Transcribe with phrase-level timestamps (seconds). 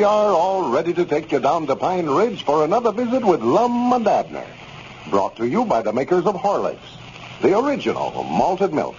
[0.00, 3.42] We are, all ready to take you down to Pine Ridge for another visit with
[3.42, 4.46] Lum and Abner.
[5.10, 6.96] Brought to you by the makers of Horlicks,
[7.42, 8.96] the original malted milk.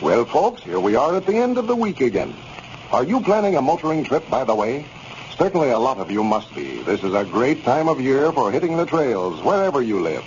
[0.00, 2.32] Well, folks, here we are at the end of the week again.
[2.92, 4.86] Are you planning a motoring trip, by the way?
[5.36, 6.80] Certainly a lot of you must be.
[6.84, 10.24] This is a great time of year for hitting the trails, wherever you live.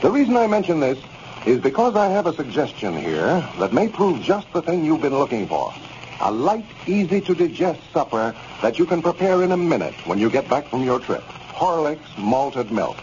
[0.00, 1.02] The reason I mention this
[1.44, 5.18] is because I have a suggestion here that may prove just the thing you've been
[5.18, 5.74] looking for.
[6.22, 10.68] A light, easy-to-digest supper that you can prepare in a minute when you get back
[10.68, 11.22] from your trip.
[11.52, 12.98] Horlicks malted milk.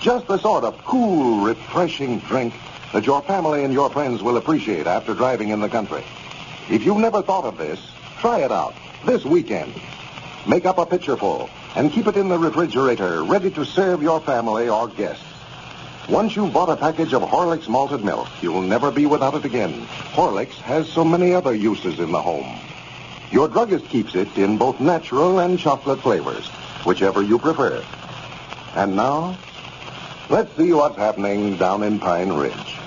[0.00, 2.54] Just the sort of cool, refreshing drink
[2.92, 6.04] that your family and your friends will appreciate after driving in the country.
[6.70, 7.80] If you've never thought of this,
[8.20, 9.74] try it out this weekend.
[10.46, 14.68] Make up a pitcherful and keep it in the refrigerator, ready to serve your family
[14.68, 15.33] or guests.
[16.08, 19.72] Once you've bought a package of Horlicks malted milk, you'll never be without it again.
[20.12, 22.58] Horlicks has so many other uses in the home.
[23.30, 26.46] Your druggist keeps it in both natural and chocolate flavors,
[26.84, 27.82] whichever you prefer.
[28.76, 29.38] And now,
[30.28, 32.78] let's see what's happening down in Pine Ridge.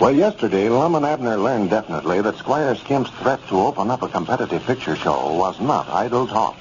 [0.00, 4.08] Well, yesterday, Lum and Abner learned definitely that Squire Skimp's threat to open up a
[4.08, 6.56] competitive picture show was not idle talk,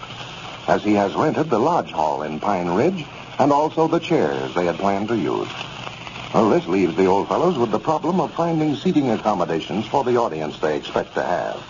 [0.68, 3.03] as he has rented the lodge hall in Pine Ridge
[3.40, 5.50] and also the chairs they had planned to use.
[6.34, 10.18] Well, this leaves the old fellows with the problem of finding seating accommodations for the
[10.18, 11.64] audience they expect to have.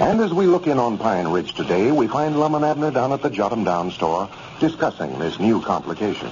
[0.00, 3.12] And as we look in on Pine Ridge today, we find Lum and Abner down
[3.12, 4.28] at the Jot 'em Down store
[4.58, 6.30] discussing this new complication.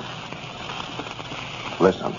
[1.79, 2.15] Listen.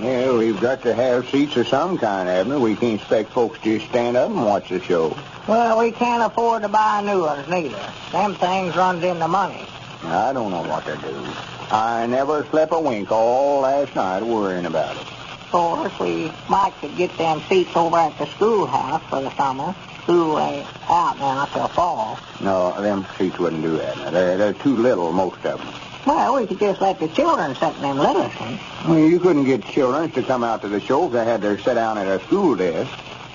[0.00, 2.58] Yeah, we've got to have seats of some kind, Abner.
[2.58, 5.16] We can't expect folks to just stand up and watch the show.
[5.46, 7.92] Well, we can't afford to buy new ones neither.
[8.12, 9.66] Them things runs into money.
[10.04, 11.26] I don't know what to do.
[11.70, 15.02] I never slept a wink all last night worrying about it.
[15.02, 19.74] Of course, we might could get them seats over at the schoolhouse for the summer.
[20.02, 22.18] School ain't out now till fall.
[22.40, 24.12] No, them seats wouldn't do that.
[24.12, 25.74] They're, they're too little, most of them.
[26.04, 28.60] Well, we could just let the children sit in them little ones.
[28.86, 31.56] Well, you couldn't get children to come out to the show if they had to
[31.62, 32.90] sit down at a school desk.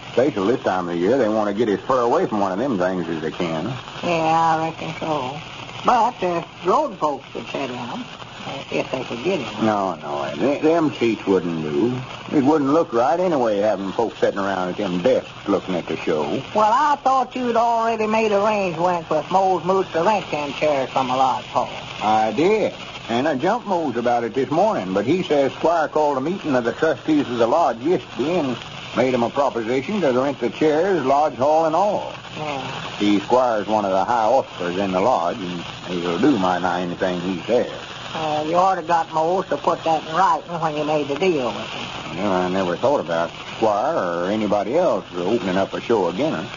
[0.09, 2.51] Especially this time of the year, they want to get as far away from one
[2.51, 3.65] of them things as they can.
[4.03, 5.39] Yeah, I reckon so.
[5.87, 8.03] But the road folks would sit in them
[8.45, 9.65] uh, if they could get in.
[9.65, 11.97] No, no, them, them seats wouldn't do.
[12.33, 15.95] It wouldn't look right anyway, having folks sitting around at them desks looking at the
[15.95, 16.43] show.
[16.53, 21.09] Well, I thought you'd already made arrangements with Mose Moose to rent them chairs from
[21.09, 21.71] a lodge hall.
[22.01, 22.73] I did.
[23.07, 26.53] And I jumped Mose about it this morning, but he says Squire called a meeting
[26.53, 28.57] of the trustees of the lodge yesterday and
[28.97, 32.13] made him a proposition to rent the chairs, lodge hall, and all.
[32.35, 32.97] Yeah.
[32.99, 36.81] The Squire's one of the high officers in the lodge, and he'll do my nigh
[36.81, 37.71] anything he says.
[38.15, 41.15] Uh, you ought to got Mose to put that in writing when you made the
[41.15, 42.17] deal with him.
[42.17, 46.33] Well, I never thought about Squire or anybody else opening up a show again.
[46.33, 46.49] her.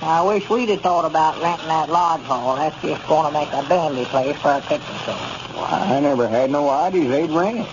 [0.00, 2.56] I wish we'd have thought about renting that lodge hall.
[2.56, 5.12] That's just going to make a dandy place for a show.
[5.56, 7.68] Why, I never had no idea they'd rent it.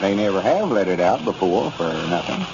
[0.00, 2.46] They never have let it out before for nothing.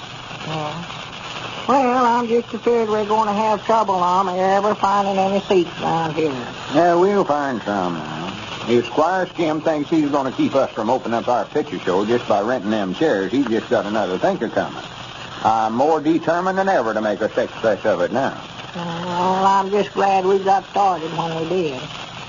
[0.47, 1.65] Yeah.
[1.67, 6.13] Well, I'm just afraid we're going to have trouble, Lum, ever finding any seats around
[6.15, 6.31] here.
[6.73, 8.65] Yeah, we'll find some now.
[8.69, 12.05] If Squire Skimp thinks he's going to keep us from opening up our picture show
[12.05, 14.83] just by renting them chairs, he's just got another thinker coming.
[15.43, 18.41] I'm more determined than ever to make a success of it now.
[18.75, 21.81] Well, I'm just glad we got started when we did.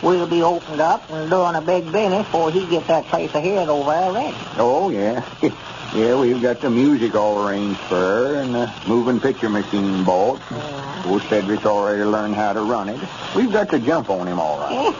[0.02, 3.68] We'll be opened up and doing a big business before he gets that place ahead
[3.68, 4.36] over there ready.
[4.56, 5.24] Oh, yeah.
[5.94, 10.40] yeah, we've got the music all arranged for her and the moving picture machine bought.
[10.50, 11.02] Yeah.
[11.06, 13.00] Old Cedric's already learned how to run it.
[13.34, 14.94] We've got to jump on him all right.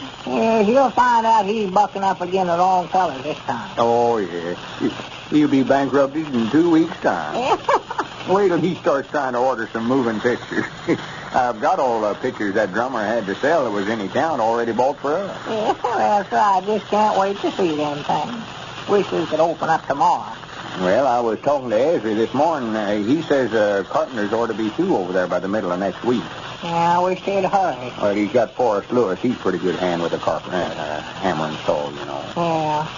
[0.26, 3.70] yeah, he'll find out he's bucking up again the wrong fellas this time.
[3.78, 4.54] Oh, yeah.
[4.80, 4.90] He-
[5.30, 7.58] He'll be bankrupted in two weeks' time.
[8.28, 10.66] Wait till he starts trying to order some moving pictures.
[11.32, 14.38] I've got all the pictures that drummer had to sell that was in his town
[14.40, 15.40] already bought for us.
[15.48, 18.44] Yeah, well, so I just can't wait to see them things.
[18.88, 20.36] Wish we could open up tomorrow.
[20.80, 22.74] Well, I was talking to Ezra this morning.
[22.74, 25.78] Uh, he says uh, carpenters ought to be through over there by the middle of
[25.78, 26.22] next week.
[26.62, 27.92] Yeah, I wish they'd hurry.
[28.00, 29.20] Well, he's got Forrest Lewis.
[29.20, 32.24] He's a pretty good hand with a carpenter, uh, hammer and saw, you know.
[32.36, 32.88] Yeah.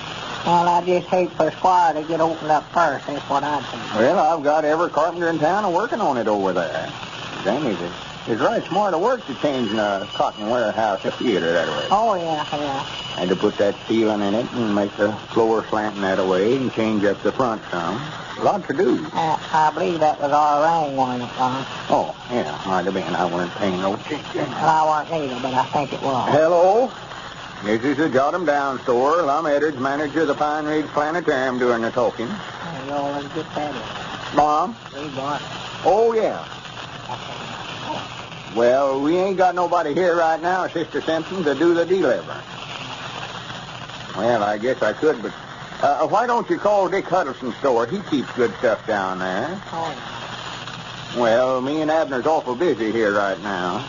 [0.47, 3.07] Well, I just hate for Squire to get opened up first.
[3.07, 3.95] That's what I'd think.
[3.95, 6.93] Well, I've got every carpenter in town working on it over there.
[7.45, 7.93] Danny's is,
[8.29, 11.87] is right smart of work to changing a cotton warehouse to theater that way.
[11.91, 12.83] Oh, yeah, yeah.
[13.17, 16.73] Had to put that ceiling in it and make the floor slanting that away and
[16.73, 18.01] change up the front some.
[18.43, 19.07] Lot to do.
[19.15, 21.65] Uh, I believe that was our rain one that run.
[21.89, 23.15] Oh, yeah, might have been.
[23.15, 24.51] I weren't paying no attention.
[24.51, 26.29] Well, I wasn't neither, but I think it was.
[26.31, 26.93] Hello.
[27.65, 29.23] This is the Jot 'em Down store.
[29.23, 32.29] Lum Edwards, manager of the Pine Ridge Planetarium, doing the talking.
[32.29, 34.37] Hey, You always get that in.
[34.37, 34.77] Mom?
[34.95, 35.47] We got it.
[35.85, 36.45] Oh, yeah.
[38.57, 42.41] Well, we ain't got nobody here right now, Sister Simpson, to do the delivering.
[44.17, 45.33] Well, I guess I could, but
[45.83, 47.87] uh, why don't you call Dick Huddleston's store?
[47.87, 49.61] He keeps good stuff down there.
[49.73, 53.85] Oh, Well, me and Abner's awful busy here right now.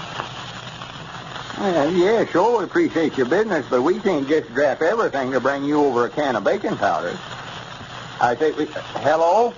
[1.57, 5.63] Well, yeah, sure, we appreciate your business, but we can't just draft everything to bring
[5.63, 7.17] you over a can of baking powder.
[8.19, 8.65] I say, we,
[8.99, 9.53] hello?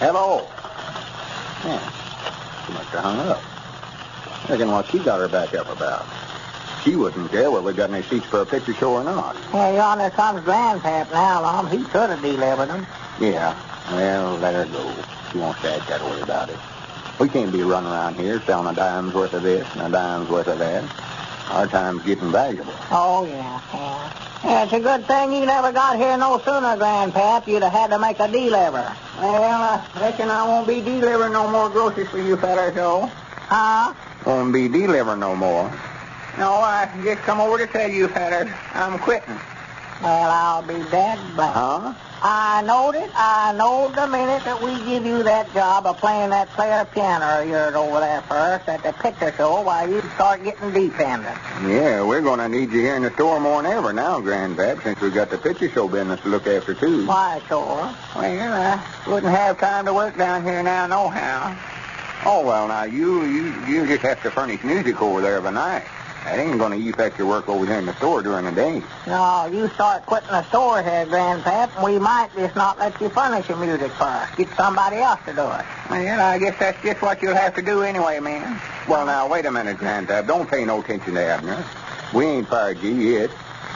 [0.00, 0.48] Hello?
[1.64, 1.90] Yeah,
[2.66, 3.42] she must have hung up.
[4.48, 6.06] Reckon what she got her back up about.
[6.82, 9.36] She wouldn't care whether we got any seats for a picture show or not.
[9.54, 11.70] Yeah, yonder comes Grandpap now, Lum.
[11.70, 12.86] He could have delivered them.
[13.18, 13.56] Yeah,
[13.90, 14.94] well, let her go.
[15.32, 16.58] She won't act that way about it.
[17.18, 20.28] We can't be running around here selling a dime's worth of this and a dime's
[20.28, 20.84] worth of that.
[21.50, 22.72] Our time's getting valuable.
[22.90, 24.20] Oh, yeah, yeah.
[24.44, 27.46] Yeah, it's a good thing you never got here no sooner, Grandpap.
[27.46, 28.94] You'd have had to make a deliver.
[29.18, 33.06] Well, I reckon I won't be delivering no more groceries for you fellas, though.
[33.06, 33.94] Huh?
[34.26, 35.70] Won't be delivering no more.
[36.38, 39.38] No, I just come over to tell you fellas I'm quitting.
[40.02, 41.94] Well, I'll be dead, but Huh?
[42.26, 43.10] I knowed it.
[43.14, 47.42] I knowed the minute that we give you that job of playing that player piano
[47.42, 51.36] of yours over there for us at the picture show, why, you'd start getting dependent.
[51.66, 54.82] Yeah, we're going to need you here in the store more than ever now, Grandpap,
[54.82, 57.06] since we've got the picture show business to look after, too.
[57.06, 57.66] Why, sure.
[57.66, 61.54] Well, I wouldn't have time to work down here now, nohow.
[62.24, 65.50] Oh, well, now, you you you just have to furnish music over there of a
[65.50, 65.84] night.
[66.24, 68.82] That ain't going to affect your work over here in the store during the day.
[69.06, 73.10] No, you start quitting the store here, Grandpap, and we might just not let you
[73.10, 74.34] furnish your music for us.
[74.34, 75.64] Get somebody else to do it.
[75.90, 78.58] Well, I guess that's just what you'll have to do anyway, man.
[78.88, 80.26] Well, now, wait a minute, Grandpap.
[80.26, 81.62] Don't pay no attention to Abner.
[82.14, 83.30] We ain't fired you yet.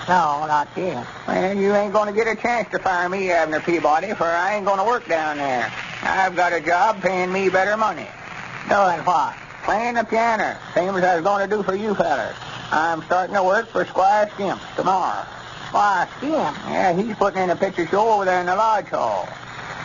[0.09, 1.07] No, not yet.
[1.26, 4.55] Well, you ain't going to get a chance to fire me, Abner Peabody, for I
[4.55, 5.71] ain't going to work down there.
[6.02, 8.09] I've got a job paying me better money.
[8.71, 9.35] Doing what?
[9.68, 12.34] Playing the piano, same as I was going to do for you fellas.
[12.72, 15.26] I'm starting to work for Squire Skimp tomorrow.
[15.66, 16.56] Squire Skimp.
[16.70, 19.28] Yeah, he's putting in a picture show over there in the lodge hall.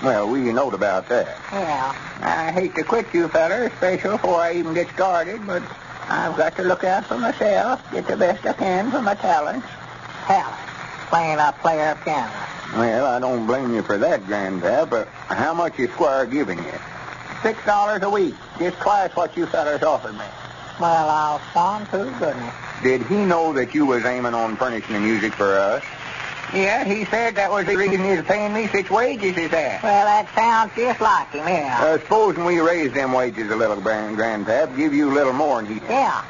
[0.02, 1.38] Well, we knowed about that.
[1.52, 1.94] Yeah.
[2.22, 5.62] I hate to quit you fellas, especially before I even get started, but
[6.08, 9.68] I've got to look out for myself, get the best I can for my talents.
[10.28, 10.70] Talent.
[11.10, 12.32] Playing a player piano.
[12.78, 16.72] Well, I don't blame you for that, Grandpap, but how much is Squire giving you?
[17.44, 20.26] Six dollars a week, just twice what you fellas offered me.
[20.80, 22.54] Well, I'll spawn to goodness.
[22.82, 25.84] Did he know that you was aiming on furnishing the music for us?
[26.54, 29.84] Yeah, he said that was the reason he was paying me such wages as that.
[29.84, 31.80] Well, that sounds just like him, yeah.
[31.84, 35.62] Uh, supposing we raise them wages a little, Grand Grandpap, give you a little more
[35.62, 35.90] than he did.
[35.90, 36.24] yeah.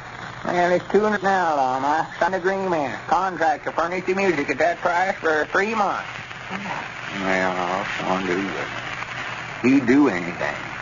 [0.44, 1.84] Well, it's two now, Lum.
[1.84, 2.94] I signed agreement.
[3.06, 6.08] Contract to furnish the music at that price for three months.
[6.50, 9.70] Well, I'll do it.
[9.70, 10.73] He'd do anything.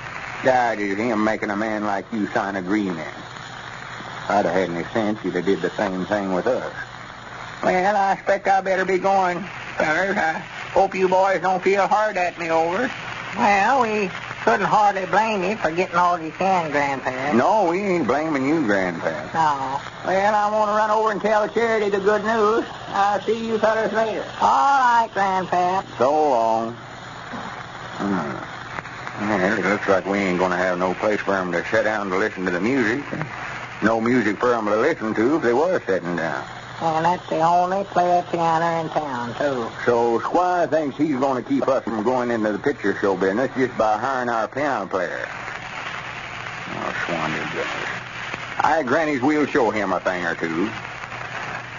[0.43, 3.09] God, is him making a man like you sign agreement.
[3.17, 6.75] If I'd have had any sense, he'd have did the same thing with us.
[7.63, 9.41] Well, I expect I better be going,
[9.77, 10.17] fellas.
[10.17, 10.33] I
[10.75, 12.87] hope you boys don't feel hard at me over.
[12.87, 12.91] it.
[13.37, 14.11] Well, we
[14.43, 17.33] couldn't hardly blame you for getting all you can, Grandpa.
[17.33, 19.11] No, we ain't blaming you, Grandpa.
[19.33, 19.81] No.
[20.05, 22.65] Well, I want to run over and tell Charity the good news.
[22.89, 24.25] I'll see you fellas later.
[24.41, 25.83] All right, Grandpa.
[25.99, 26.73] So long.
[26.73, 28.42] Hmm.
[29.21, 31.85] Well, it looks like we ain't going to have no place for 'em to sit
[31.85, 33.03] down to listen to the music.
[33.83, 36.45] No music for 'em to listen to if they were sitting down.
[36.81, 39.69] Well, that's the only player piano in town, too.
[39.87, 43.51] So Squire thinks he's going to keep us from going into the picture show business
[43.57, 45.29] just by hiring our piano player.
[46.75, 47.89] Oh, swan to goodness.
[48.61, 50.69] I, Granny's, we'll show him a thing or two.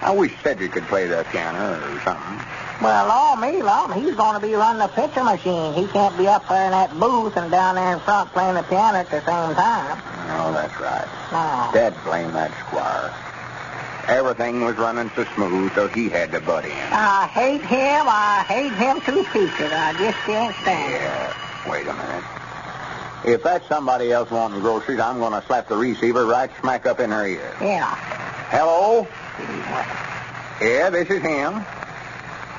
[0.02, 2.40] I wish Cedric could play the piano or something.
[2.84, 3.54] Well, all me,
[4.02, 5.74] he's going to be running the picture machine.
[5.74, 8.64] He can't be up there in that booth and down there in front playing the
[8.64, 10.02] piano at the same time.
[10.36, 11.08] Oh, that's right.
[11.32, 11.72] No.
[11.74, 13.14] Dad blame that Squire.
[14.10, 16.72] Everything was running so smooth, so he had to butt in.
[16.72, 18.06] I hate him.
[18.06, 19.72] I hate him to pieces.
[19.72, 21.02] I just can't stand it.
[21.02, 22.24] Yeah, wait a minute.
[23.26, 27.00] If that's somebody else wanting groceries, I'm going to slap the receiver right smack up
[27.00, 27.56] in her ear.
[27.62, 27.96] Yeah.
[28.52, 29.08] Hello?
[30.62, 31.66] Yeah, this is him.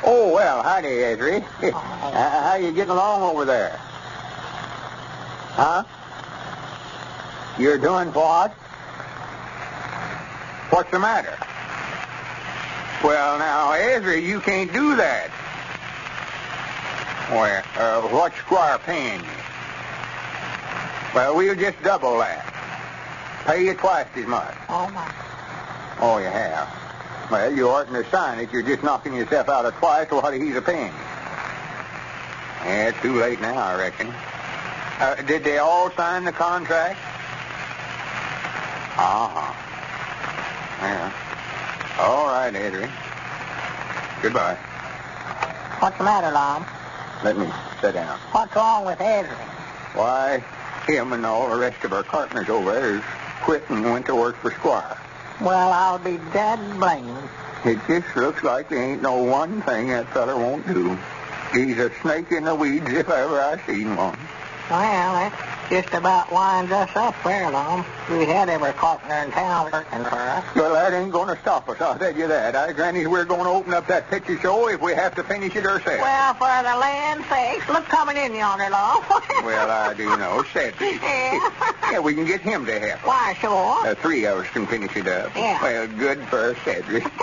[0.06, 1.36] Oh, well, howdy, Ezra.
[1.62, 3.78] Uh, How you getting along over there?
[5.54, 5.84] Huh?
[7.58, 8.52] You're doing what?
[10.70, 11.38] What's the matter?
[13.02, 15.30] Well, now, Ezra, you can't do that.
[17.30, 19.26] Well, uh, what's Squire paying you?
[21.14, 22.44] Well, we'll just double that.
[23.46, 24.54] Pay you twice as much.
[24.68, 25.10] Oh, my.
[26.00, 26.83] Oh, you have?
[27.30, 28.52] Well, you oughtn't to sign it.
[28.52, 30.92] You're just knocking yourself out of twice what he's a paying.
[32.64, 34.08] Yeah, it's too late now, I reckon.
[34.08, 36.98] Uh, did they all sign the contract?
[38.96, 39.52] Uh-huh.
[40.80, 41.12] Yeah.
[41.98, 42.90] All right, Adrian.
[44.22, 44.56] Goodbye.
[45.80, 46.64] What's the matter, Lum?
[47.24, 47.50] Let me
[47.80, 48.18] sit down.
[48.32, 49.34] What's wrong with Ezra?
[49.94, 50.44] Why,
[50.86, 53.04] him and all the rest of our partners over there
[53.42, 54.96] quit and went to work for Squire.
[55.40, 57.28] Well, I'll be dead blamed.
[57.64, 60.96] It just looks like there ain't no one thing that feller won't do.
[61.52, 64.18] He's a snake in the weeds if ever I seen one.
[64.70, 67.84] Well, that just about winds us up there, Lum.
[68.10, 70.44] We had every partner in town working for us.
[70.54, 72.54] Well, that ain't going to stop us, I'll tell you that.
[72.54, 75.56] I granny, we're going to open up that picture show if we have to finish
[75.56, 76.02] it ourselves.
[76.02, 79.02] Well, for the land's sakes, look coming in yonder, Lum.
[79.44, 80.44] Well, I do know.
[80.52, 81.00] Cedric.
[81.04, 81.92] Yeah.
[81.92, 83.06] yeah, we can get him to help.
[83.06, 83.86] Why, sure.
[83.86, 85.34] Uh, three of us can finish it up.
[85.36, 85.60] Yeah.
[85.62, 87.04] Well, good for Cedric.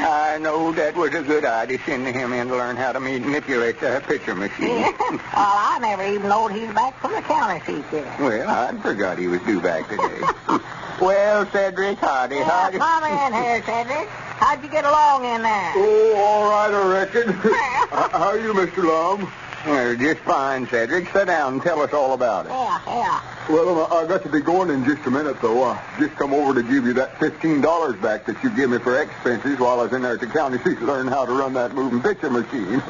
[0.00, 3.80] I know that was a good idea sending him in to learn how to manipulate
[3.80, 4.68] the picture machine.
[4.68, 4.92] Yeah.
[5.10, 8.20] well, I never even knowed he's back from the county seat yet.
[8.20, 10.20] well, I forgot he was due back today.
[11.00, 12.78] well, Cedric, howdy, Yeah, howdy.
[12.78, 14.08] come in here, Cedric.
[14.08, 15.72] How'd you get along in there?
[15.76, 17.38] Oh, all right, I reckon.
[17.92, 18.08] Well.
[18.10, 18.84] How are you, Mr.
[18.84, 19.30] Lum?
[19.66, 21.12] Well, just fine, Cedric.
[21.12, 22.48] Sit down and tell us all about it.
[22.48, 23.20] Yeah, yeah.
[23.48, 25.62] Well, I got to be going in just a minute, though.
[25.64, 28.98] I just come over to give you that $15 back that you give me for
[29.00, 31.52] expenses while I was in there at the county seat to learn how to run
[31.54, 32.82] that moving picture machine.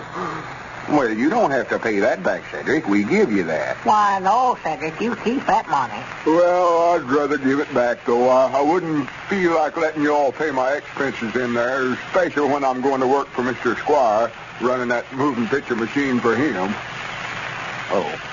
[0.89, 2.89] Well, you don't have to pay that back, Cedric.
[2.89, 3.77] We give you that.
[3.79, 5.01] Why, no, Cedric.
[5.01, 6.03] You keep that money.
[6.27, 8.29] Well, I'd rather give it back, though.
[8.29, 12.65] I, I wouldn't feel like letting you all pay my expenses in there, especially when
[12.65, 13.79] I'm going to work for Mr.
[13.79, 16.75] Squire, running that moving picture machine for him.
[17.91, 18.29] Oh.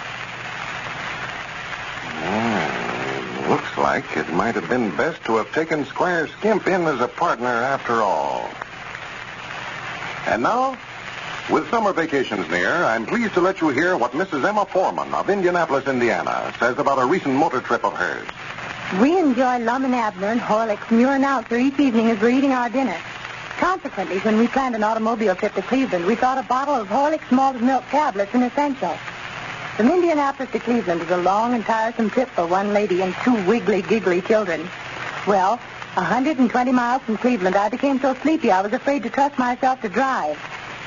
[3.50, 7.08] Looks like it might have been best to have taken Squire Skimp in as a
[7.08, 8.48] partner after all.
[10.28, 10.78] And now,
[11.50, 14.48] with summer vacations near, I'm pleased to let you hear what Mrs.
[14.48, 18.28] Emma Foreman of Indianapolis, Indiana, says about a recent motor trip of hers.
[19.02, 22.52] We enjoy Lum and Abner and Horlicks Muir and Outzer each evening as we're eating
[22.52, 22.98] our dinner.
[23.58, 27.32] Consequently, when we planned an automobile trip to Cleveland, we thought a bottle of Horlicks
[27.32, 28.96] malted milk tablets an essential.
[29.76, 33.34] From Indianapolis to Cleveland is a long and tiresome trip for one lady and two
[33.46, 34.68] wiggly, giggly children.
[35.26, 35.58] Well,
[35.96, 39.90] 120 miles from Cleveland, I became so sleepy I was afraid to trust myself to
[39.90, 40.38] drive.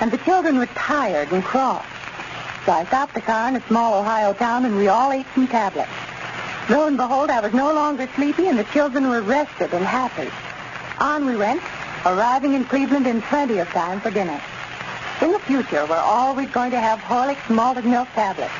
[0.00, 1.84] And the children were tired and cross.
[2.66, 5.48] So I stopped the car in a small Ohio town and we all ate some
[5.48, 5.90] tablets.
[6.68, 10.30] Lo and behold, I was no longer sleepy and the children were rested and happy.
[10.98, 11.62] On we went,
[12.06, 14.40] arriving in Cleveland in plenty of time for dinner.
[15.20, 18.52] In the future, we're always going to have Horlicks malted milk tablets.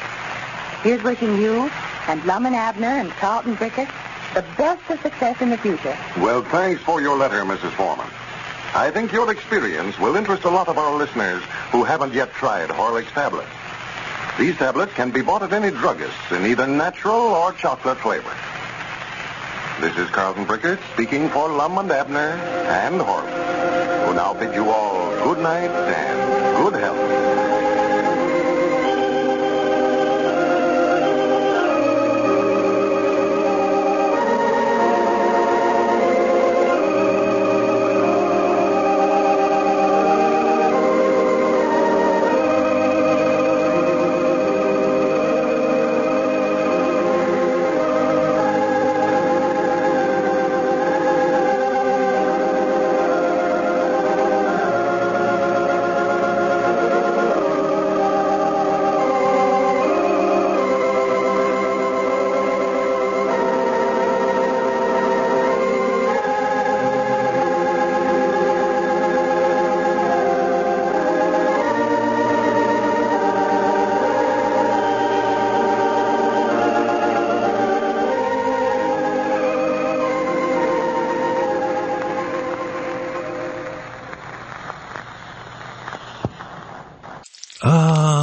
[0.82, 1.70] Here's wishing you
[2.08, 3.88] and Lum and Abner and Carlton Brickert
[4.34, 5.96] the best of success in the future.
[6.16, 7.72] Well, thanks for your letter, Mrs.
[7.72, 8.06] Foreman.
[8.74, 12.70] I think your experience will interest a lot of our listeners who haven't yet tried
[12.70, 13.50] Horlicks tablets.
[14.38, 18.34] These tablets can be bought at any druggist in either natural or chocolate flavor.
[19.82, 22.18] This is Carlton Brickert speaking for Lum and Abner
[22.64, 27.51] and Horlicks, who now bid you all good night and good health.